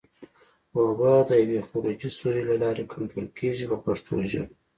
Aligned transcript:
اوبه 0.77 1.11
د 1.27 1.31
یوې 1.41 1.59
خروجي 1.67 2.09
سوري 2.17 2.43
له 2.49 2.55
لارې 2.63 2.83
کنټرول 2.93 3.27
کېږي 3.39 3.65
په 3.71 3.77
پښتو 3.85 4.13
ژبه. 4.29 4.47